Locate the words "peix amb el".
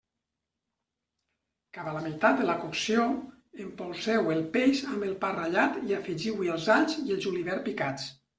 4.57-5.13